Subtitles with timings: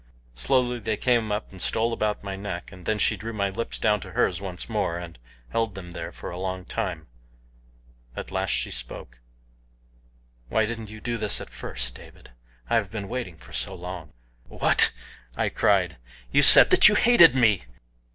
[0.33, 3.77] Slowly they came up and stole about my neck, and then she drew my lips
[3.77, 7.05] down to hers once more and held them there for a long time.
[8.15, 9.19] At last she spoke.
[10.49, 12.31] "Why didn't you do this at first, David?
[12.67, 14.13] I have been waiting so long."
[14.47, 14.91] "What!"
[15.37, 15.97] I cried.
[16.31, 17.65] "You said that you hated me!"